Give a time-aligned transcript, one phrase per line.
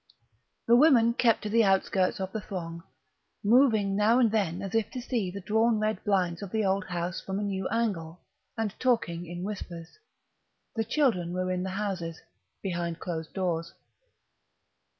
[0.65, 2.81] The women kept to the outskirts of the throng,
[3.43, 6.85] moving now and then as if to see the drawn red blinds of the old
[6.85, 8.19] house from a new angle,
[8.57, 9.99] and talking in whispers.
[10.75, 12.19] The children were in the houses,
[12.63, 13.75] behind closed doors.